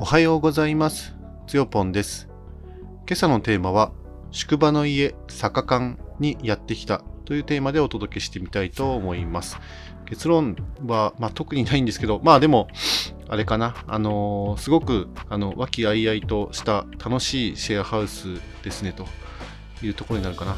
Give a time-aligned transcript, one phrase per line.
[0.00, 1.16] おはようございます。
[1.48, 2.28] つよぽんです。
[3.08, 3.90] 今朝のテーマは、
[4.30, 9.58] 宿場の家、坂館にやってきたというテーマでお届けしてみたいと思います。
[10.06, 10.54] 結論
[10.86, 12.68] は、まあ、特にないんですけど、まあでも、
[13.28, 19.04] あれかな、あのーすごく、あの、和気あいあいとした楽しいシェアハウスですね、と
[19.82, 20.56] いうところになるかな。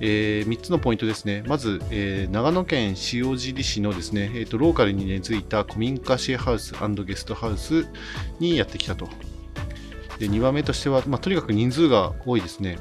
[0.00, 1.42] え3つのポイントですね。
[1.46, 6.74] まず、えー長野県塩尻市のですね、えーと、ローカルに根付いた古民家シェアハウス
[7.04, 7.86] ゲストハウス
[8.38, 9.08] にやってきたと。
[10.18, 12.78] で2番目としては、まあ、とにかく人数が多いですね。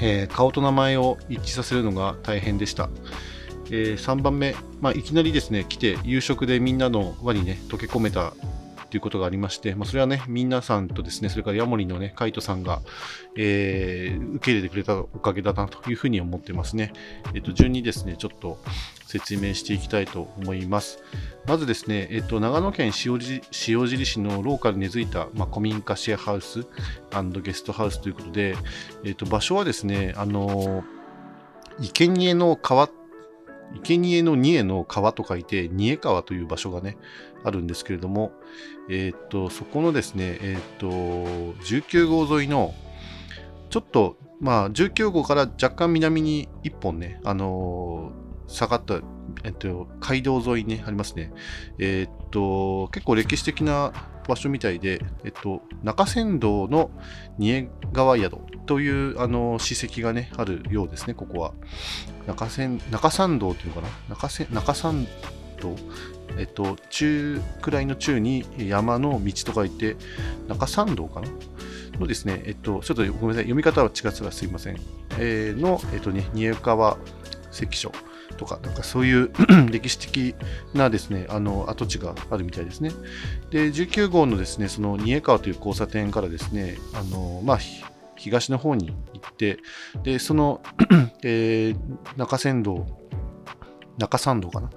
[0.00, 2.88] えー顔と名前を一致させるのが大変でした。
[3.70, 8.34] え3番目、まあ、いきなりですね、来て夕食でみんなの輪にね、溶け込めた
[8.90, 12.82] ということがありまして、まあ、それはね、皆さんとですね、それからヤモリのね、カイトさんが、
[13.36, 16.92] えー受け入れてくれたおかげだなというふうに思ってますね。
[17.34, 18.58] えっ、と、順にですね、ちょっと
[19.06, 21.02] 説明していきたいと思います。
[21.46, 26.66] まずですね、えっ、と、長野県塩尻塩尻市のローカルに根付いた、まあ、古民家シェアハウス
[27.42, 28.56] ゲストハウスということで、
[29.04, 30.84] えっ、と、場所はですね、あの
[31.80, 32.88] 生贄の川
[33.82, 36.96] 生贄の二重の川と書いて、二重川という場所がね、
[37.44, 38.32] あるんですけれども、
[38.88, 40.88] えーっと、そこのですね、えーっと、
[41.64, 42.74] 19号沿いの、
[43.70, 49.00] ちょっと、まあ、19号から若干南に一本ね、あのー下がった、
[49.44, 51.32] えっと、街道沿いにね、ありますね。
[51.78, 53.92] えーっと、結構歴史的な
[54.26, 56.90] 場所みたいで、えっと、中山道の
[57.38, 61.52] 二重川宿という、あの史跡がね、あるようですね、ここは。
[62.26, 63.88] 中山中山道っていうのかな？
[64.08, 65.06] 中山中山
[65.60, 65.76] 道？
[66.38, 69.96] えっと、中くらいの中に山の道と書いて、
[70.48, 71.28] 中山道かな？
[71.98, 74.76] のですね、えっと、ちょっとごめんなさい、読み方は違ってたらすいません。
[75.18, 76.98] えーの、えっとね、二重川
[77.50, 77.90] 関所
[78.36, 79.30] とか、なんかそういう
[79.70, 80.34] 歴史的
[80.74, 82.90] なですね、あの跡地があるみたいですね。
[83.50, 87.58] で、19号のですね、その二重川という交差点からですね、あの、まあ、
[88.16, 89.58] 東の方に行って、
[90.02, 90.62] で、その、
[91.22, 92.86] えー中山道、
[93.98, 94.70] 中山道かな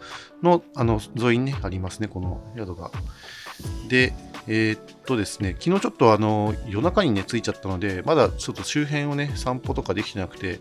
[0.44, 2.92] の、あの、沿いにね、ありますね、この宿が。
[3.88, 4.14] で、
[4.52, 10.60] えーっとですね、昨日ちょっとあの、夜中にね、着いちゃったので、まだちょっと周辺をね、散歩とかできてなくて、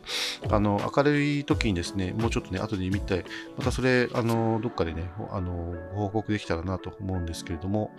[0.51, 3.25] あの、明るい時にですね、もうちょっとね、後で見て、
[3.57, 7.91] またそれ、あの、どっかでね、あの、ご報告できたらなと思うんですけれども、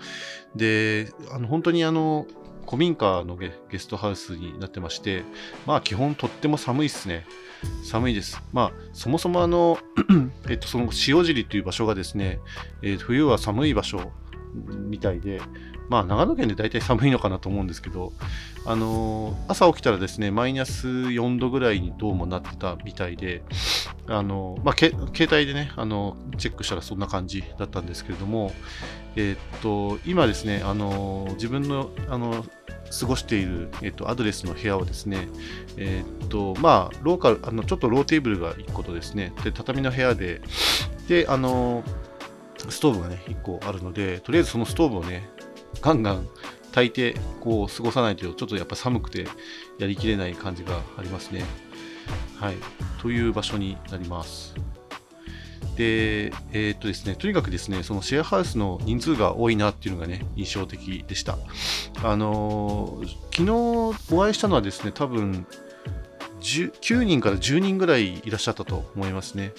[0.55, 2.27] で、あの、本当にあの、
[2.67, 5.23] 古民家のゲゲストハウスになってまして、
[5.65, 7.25] まあ基本とっても寒いっすね。
[7.83, 8.39] 寒いです。
[8.53, 9.79] まあそもそもあの、
[10.47, 12.39] えっと、その塩尻という場所がですね、
[12.83, 14.11] えー冬は寒い場所
[14.53, 15.41] みたいで、
[15.89, 18.13] まあ長野県で大体寒いのかなと思うんですけど、
[18.65, 23.43] あのー朝起きたらですね、マイナス4度ぐらいにどうもなってたみたいで、
[24.07, 28.51] あのーまあ、け携帯でね、あのーチェックしたらそんな感じだったんですけれども、
[29.15, 32.45] えーっと、今ですね、あのー自分の、あの
[32.99, 35.27] 過ごしている、えっと、 ADDress の部屋はですね、
[35.77, 40.41] えーっと、まあ、ローカル、あの、ちょっとローテーブルが1個とですね、で、畳の部屋で、
[41.07, 41.83] で、あの
[42.69, 45.29] ストーブがね、1個あるので、とりあえずそのストーブをね、
[45.81, 46.27] ガンガン
[46.71, 49.27] 炊いて、こう、過ごさないと、ちょっとやっぱ寒くて、
[49.77, 51.43] やりきれない感じがありますね。
[52.39, 52.55] はい。
[53.01, 54.55] という場所になります。
[55.75, 61.37] で、えーっとですね、とにかくですね、そのシェアハウスの人数が多いなっていうのがね、印象的でした。
[62.03, 65.47] あのー昨日お会いしたのはですね、多分、
[66.39, 69.53] 9人から10人ぐらいいらっしゃったと思いますね。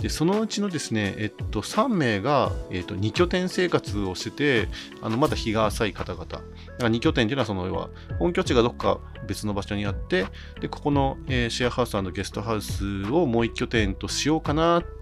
[0.00, 4.68] で、そのうちのですね、えっと、3名が、えっと、2拠点生活をしてて、
[5.02, 6.24] あの、まだ日が浅い方々。
[6.26, 6.42] だか
[6.80, 10.26] ら2拠点っていうのは、その、要は、本拠地がどっか別の場所にあって、
[10.60, 14.97] で、ここの、えーシェアハウスゲストハウスをもう1拠点としようかなって、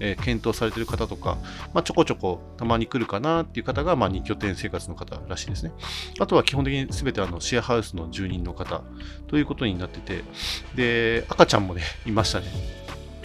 [0.00, 1.38] えー検討されてる方とか、
[1.74, 5.72] まあ、ちょこちょこたまに来るかなっていう方が、まあ、2拠点生活の方らしいですね。
[6.18, 8.82] あとは基本的に全てあのシェアハウスの住人の方
[9.28, 10.24] ということになってて、
[10.74, 12.46] で、赤ちゃんもね、 いましたね。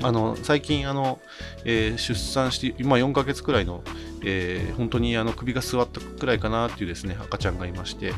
[0.01, 1.19] あの最近あの、
[1.63, 3.81] えー出産して、今4ヶ月くらいの、
[4.23, 8.13] えー本当にあの首が座ったくらいかなっていうですね赤ちゃんがいまして、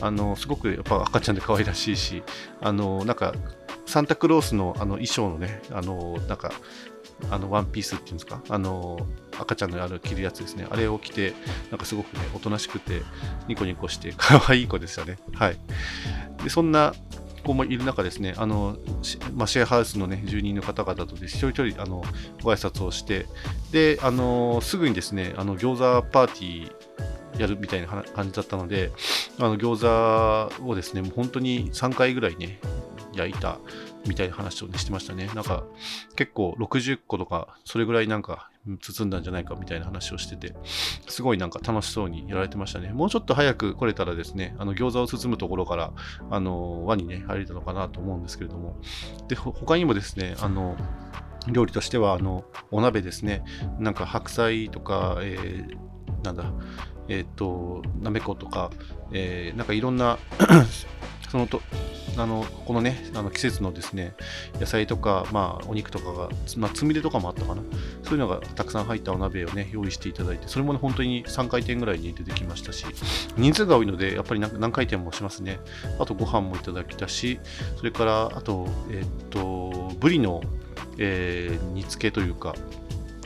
[0.00, 2.24] あのすごくやっぱ赤ちゃんで可愛らしいし、
[2.60, 3.32] あのなんか
[3.86, 6.52] サンタクロースのあの衣装のね、あのなんか
[7.30, 8.98] あのワンピースっていうんですか、あの
[9.38, 11.34] 赤ちゃんのある着るやつですね、あれを着て、
[11.70, 13.02] なんかすごくね、おとなしくて、
[13.48, 15.18] ニコニコして、 可愛い子でしたね。
[15.34, 15.58] はい。
[16.42, 16.94] で、そんな
[17.44, 18.76] 子もいる中ですね、あの、
[19.34, 22.02] まあ、シェアハウスのね、住人の方々とで一人一人、あの、
[22.42, 23.26] ご挨拶をして、
[23.72, 28.90] で、あの、すぐにですね、あの、餃子パーティーやるみたいな感じだったので、
[29.38, 29.80] あの、餃
[30.58, 32.60] 子をですね、もう本当に3回ぐらいね、
[33.14, 33.58] 焼いた
[34.06, 35.30] みたいな話を、ね、してましたね。
[35.34, 35.64] なんか
[36.16, 38.50] 結構60個とかそれぐらいなんか
[38.80, 40.54] 包んだんじゃないかみたいな話をしてて、
[41.08, 42.92] すごいなんか楽しそうにやられてましたね。
[42.92, 45.92] もうちょっと早く来れたらですね、あの餃子を包むところから、
[46.30, 48.76] あの輪にね、入れたのかなと思うんですけれども、
[49.28, 50.76] で、他にもですね、あの、
[51.48, 53.42] 料理としては、あの、お鍋ですね、
[53.78, 56.52] なんか白菜とか、えー、なんだ、
[57.08, 58.70] えっ、ー、と、なめことか、
[59.10, 60.18] えー、なんかいろんな
[61.30, 61.62] そのと、
[62.22, 64.14] あの、このね、あの季節のですね、
[64.58, 67.62] 野菜とか、まあ、お肉とかが、まあ、つみれとかもあったかな。
[68.02, 72.84] そういうのがたくさん入ったお鍋をね、用意していただいて、それもね、本当に3回転ぐらいに出てきましたし、
[73.36, 75.60] 人数が多いので、やっぱり何回転もしますね。
[75.98, 77.40] あと、ご飯もいただきたし、
[77.76, 80.42] それから、あと、えっ、と、ブリの、
[80.98, 82.54] えー、煮付けというか、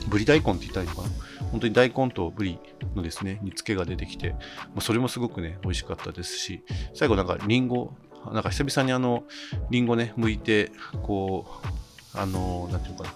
[0.09, 1.09] ぶり大根って言ったらいいのかな
[1.51, 2.59] 本当に大根とぶり
[2.95, 4.39] のですね、煮付けが出てきて、ま
[4.79, 6.65] あ、それもすごくね、美味しかったですし、
[6.95, 7.95] 最後なんかリンゴ、
[8.33, 9.25] なんか久々にあの、
[9.71, 10.73] リンゴね、剥いて、
[11.03, 11.47] こ
[12.15, 13.15] う、あの、なんていうのかな、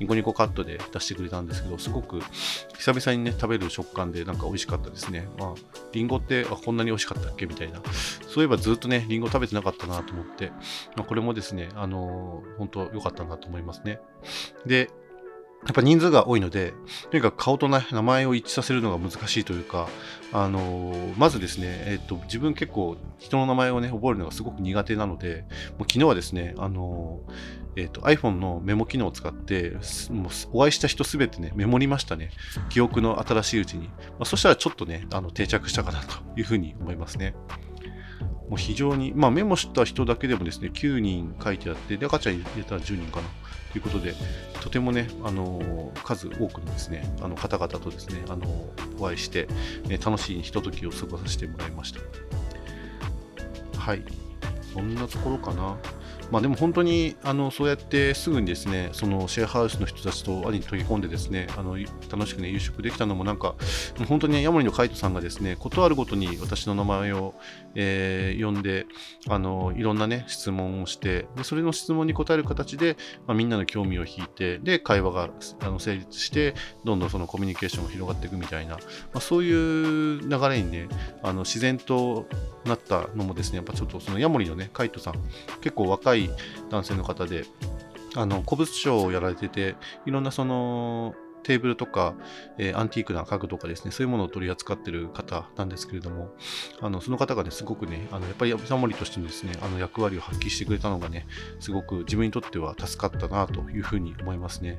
[0.00, 2.20] ニコニコカットで出してくれたんですけど、すごく
[2.78, 5.28] 久々にね、食べる食感でなんか美味しかったですね。
[5.38, 5.54] まあ、
[5.92, 7.46] リンゴってあこんなに美味しかったっけ？
[7.46, 7.80] みたいな。
[8.28, 10.52] そういえばずっとね、リンゴ食べてなかったなと思って、
[10.94, 14.00] まあ、これもですね、あのー、本当良かったなと思いますね。
[14.66, 14.90] で、
[15.64, 16.72] やっぱ人数が多いので、
[17.10, 19.88] とにかく顔と、名前を一致させるのが難しいというか、
[20.32, 25.44] あの、まずですね、えっ、と、自分結構人の名前をね、覚えるのがすごく苦手なので、
[25.76, 27.20] もう昨日はですね、あの、
[27.76, 29.76] えっ、と、iPhone のメモ機能を使って、
[30.10, 32.30] もうお会いした人すべてね、メモりましたね。
[32.68, 33.88] 記憶の新しいうちに。
[33.88, 37.34] まあ、そしたらちょっとね、あの定着したかなというふうに思いますね。
[38.48, 43.28] もう非常に、まあ、メモした人だけでもですね、9人書いてあって、で、赤ちゃん入れたら10人かな。
[43.78, 44.14] ということで、
[44.60, 48.66] とてもね、あの数多くのですね、あの方々とですね、あの
[48.98, 49.46] お会いして、
[49.86, 52.00] ね、楽しいひとときを過ごさせてもらいました。
[53.78, 54.02] はい。
[54.74, 55.76] そんなところかな。
[56.30, 61.76] まあ、でも本当にあのそうやってすぐにですねそのシェアハウスの人たちと兄に溶け込んでですねあの
[62.10, 63.54] 楽しくね夕食できたのもなんか
[64.08, 67.34] 本当にヤモリのカイトさんがですねことあるごとに私の名前を、
[67.74, 68.86] えー、呼んで
[69.28, 72.96] あのいろんなね質問をしてでそれの質問に答える形で、
[73.26, 75.30] まあ、みんなの興味を引いてで会話が
[75.60, 76.54] あの成立して
[76.84, 78.80] どんどんそのコミュニケーションが広がっていくみたいな、ま
[79.14, 80.88] あ、そういう流れにね
[81.22, 82.26] あの自然と
[82.64, 85.14] なったのもですねやっぱちょっとそのヤモリのねカイトさん
[85.60, 86.30] 結構若い
[86.70, 87.44] 男性の方で、
[88.14, 91.14] あの、古物商をやられてて、いろんなその、
[91.48, 92.14] テーブルとか、
[92.58, 96.30] えー、アンティークな家具とかですね、そういうものを取り扱ってる方なんですけれども、
[96.80, 101.26] あのその方がね、すごくね、あのやっぱりヤモリとしてのですね、あの役割を発揮してくれたのがね、
[101.60, 104.78] すごく自分にとっては助かったなというふうに思いますね。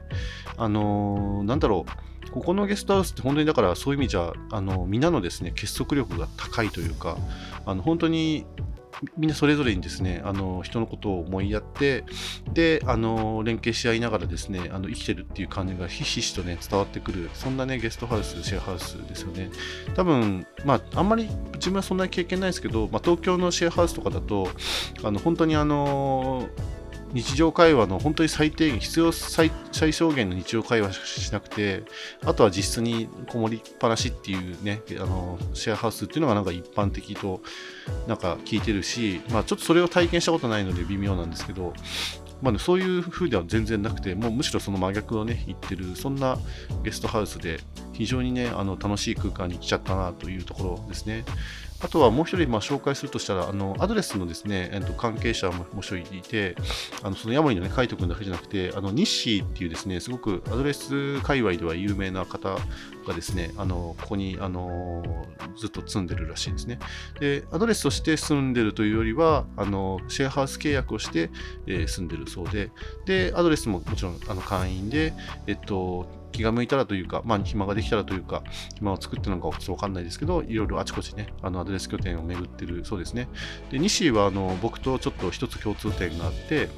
[0.58, 1.86] あのー、なんだろ
[2.28, 7.18] う、ここのゲストハウスって本当にだからそういう意味じゃ、あのみんなのですね、結束力が高いというか、
[7.66, 8.46] あの本当に
[9.18, 12.04] みんなそれぞれにですね、あの人のことを思いやって、
[12.54, 19.50] で、あの連携し合いながらですね、あの生きてるっていう感じがひしひしとね、伝わってくる、そんなね、ゲストハウス、シェアハウスですよね。
[19.96, 24.50] 多分、まあ、あんまり自分はそんなに経験ないですけど、まあ、東京のシェアハウスとかだと、
[25.04, 26.48] あの本当にあの
[27.14, 29.52] 日常会話の本当に最低限、必要最
[29.92, 31.84] 小限の日常会話しなくて、
[32.24, 37.42] あとは実質にこもりっぱなしっていうね、あのシェアハウスっていうのがなんか一般的と
[38.08, 41.74] なんか聞いてるし、まあ、ちょっとそれを体験したことないので微妙なんですけど、
[42.42, 46.38] まあね、そういう風では全然なくて、もうむしろその真逆をね、言ってる、そんな
[46.84, 47.60] ゲストハウスで、
[47.94, 51.26] 非常にね、あの楽しい空間に来ちゃったなというところですね。
[51.82, 56.56] あとはもう一人まあ紹介するとしたら、あのアドレスのですね、えっと、関係者ももう一人いて、
[57.04, 62.58] あのそのヤモリのね、カイト君だけじゃなくて、あのニッシーっていうですね、すごくアドレス界隈では有名な方
[63.08, 65.04] がですね、あのここにあの
[65.58, 66.80] ずっと住んでるらしいんですね。
[67.20, 71.30] で、アドレスとして住んでるというよりは、あのシェアハウス契約をして、
[71.66, 72.72] えー、住んでるそうで、
[73.06, 75.14] で、アドレスももちろんあの会員で、
[75.48, 78.44] えっと、気が向いたらというか、まあ、暇ができたらというか、
[78.76, 83.28] 暇を作ってるのかちょっとわかんないですけど、いろいろあちこちね、あのアドレス拠点を巡ってるそうですね。
[83.72, 86.70] で、西はあの僕とちょっと一つ共通点があって、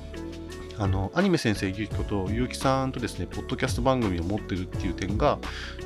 [0.82, 5.38] あのアニメ先生ゆきこと結城さんとですねポッドキャスト番組を持ってるっていう点が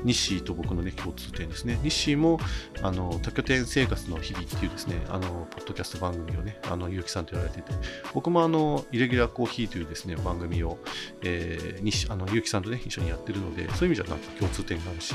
[0.06, 1.78] 西と僕のね共通点ですね。
[1.84, 2.40] 西も
[2.82, 7.74] あの多拠点生活の日々っていうですねあのポッドキャスト番組をねあの結城さんとやられていて
[8.14, 10.78] 僕もあのイレギュラーコーヒーというですね番組を、
[11.24, 15.14] えー、西あの結城さんとね一緒にやってるのでそういう意味じゃなんか共通点があるし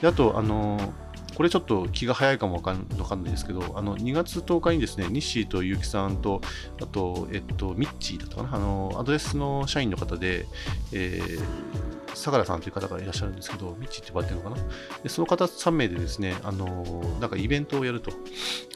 [0.00, 0.92] であとあの
[1.34, 6.40] これちょっと気が早いかもわかんわかんないですけど、あの2月10日にですね、ニッシーと結城さんと、
[6.80, 10.46] あと、えっと、ミッチーだったかな、あのアドレスの社員の方で、
[10.92, 14.62] えー相良さんという方がいらっしゃるんですけど、ミッチって呼ばれてるのかな？
[15.02, 18.10] でその方3名でですね、あのなんかイベントをやると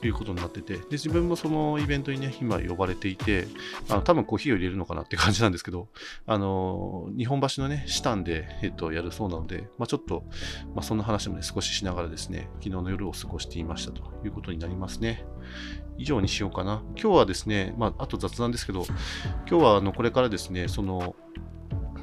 [0.02, 3.46] いうことになってて、で自分もそのイベントにね、今呼ばれていて、
[3.88, 5.88] あの多分コーヒーを入れるのかなって感じなんですけど、
[6.26, 10.24] あの日本橋のね、シタンで、えっと、やるそうなので、まあ、ちょっと、
[10.74, 15.24] まあ、そんな話もね、少ししながらですね、昨日の夜を過ごしていましたということになりますね。
[15.98, 16.82] 以上にしようかな。
[17.00, 18.84] 今日はですね、まあ、あと雑談ですけど、
[19.48, 21.14] 今日はあのこれからですね、その、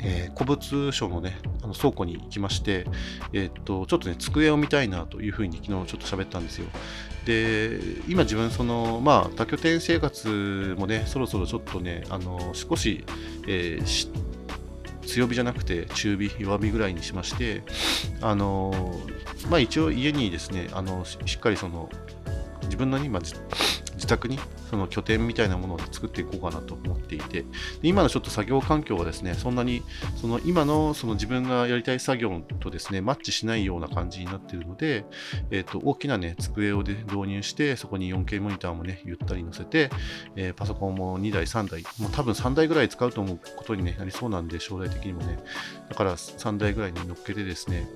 [0.02, 2.86] えー、古物商のね、あの倉庫に行きまして、
[3.32, 6.68] えー、っと、ちょっとね、机を見たいなというふうに昨日ちょっと喋ったんですよ。
[7.26, 13.06] で、今自分、その、まあ、多拠点生活もね、そろそろちょっとね、あの、少し、
[13.48, 13.86] えー、
[15.06, 17.64] 強火じゃなくて中火、弱火ぐらいにしまして、
[18.22, 19.02] あの
[19.50, 21.90] まあ一応家にですね、あのしっかりその
[22.64, 23.20] 自分の今
[23.96, 27.46] 自宅にその拠点みたいなものを作っていこうかなと思っていてで、
[27.84, 29.82] 今のちょっと作業環境はですね、そんなに
[30.16, 35.06] その今のその自分がやりたい作業とですね、マッチしないような感じになっているので、
[35.52, 39.90] え、ー、と、大きなね、机をで導入して、そこに 4K モニターもね、ゆったり載せて、
[40.36, 45.40] えー、パソコンも2台、3台、もう多分3台ぐらい使うと思うことに、ね、なりそうなんで、将来的にもね、
[45.90, 47.88] だから3台ぐらいに乗っけてですね、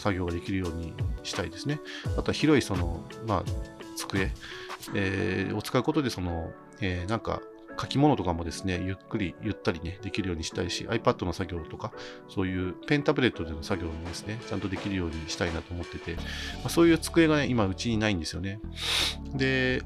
[0.00, 1.80] 作業ができるようにしたいですね。
[2.16, 4.30] あとは広いその、まあ、机、
[4.94, 6.50] えー、を使うことで、その、
[6.80, 7.40] えー、なんか、
[7.80, 11.92] 書き物とかもですね、ゆっくり、ゆったりね、できるようにしたいし、iPad の作業とか、
[12.28, 16.22] そういうペンタブレットでの作業もですね、ちゃんとできるようにしたいなと思ってて、ま
[16.64, 18.60] あ、そういう机がね、今うちにないんですよね。
[19.32, 19.82] で、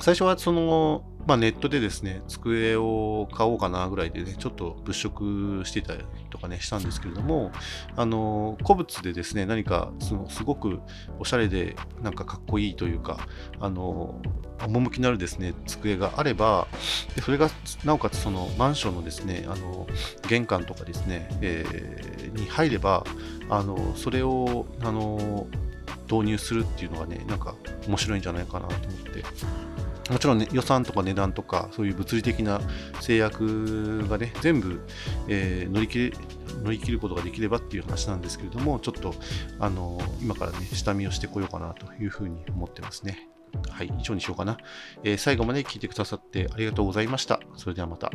[0.00, 7.50] 最初はその、まあ、ネットでですね、机を買おうかなぐらいでね、ちょっと物色してたりとかね、したんですけれども、
[7.96, 10.78] あの、古物でですね、何かそのすごく
[11.18, 13.26] おしゃれで、なんかかっこいいというか、
[13.58, 14.20] あの、
[14.60, 16.68] 趣のあるですね、机があれば、
[17.16, 17.50] でそれが
[17.84, 19.88] なおかつそのマンションのですね、あの、
[20.28, 23.04] 玄関とかですね、えー、に入れば、
[23.50, 25.48] あの、それを、あの、
[26.10, 27.54] 導入するっていうのがね、なんか
[27.86, 29.24] 面白いんじゃないかなと思って。
[30.10, 32.60] もちろん、ね、予算とか値段とか、そういう物理的な
[33.00, 34.80] 制約がね、全部、
[35.28, 36.16] えー、乗り切れ
[36.62, 39.14] 乗り切ることができればっていう話なんですけれども、ちょっと、
[39.58, 43.28] あの今からね、下見をしてこようかなというふうに思ってますね。
[43.70, 44.58] はい、以上にしようかな。
[45.02, 47.40] えー、最後まで聞いてくださってありがとうございました。
[47.56, 48.10] それではまた。